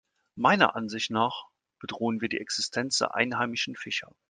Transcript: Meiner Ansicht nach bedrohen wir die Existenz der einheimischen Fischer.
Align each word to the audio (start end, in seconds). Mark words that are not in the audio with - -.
Meiner 0.33 0.75
Ansicht 0.75 1.11
nach 1.11 1.45
bedrohen 1.79 2.21
wir 2.21 2.27
die 2.27 2.39
Existenz 2.39 2.97
der 2.97 3.13
einheimischen 3.13 3.75
Fischer. 3.75 4.11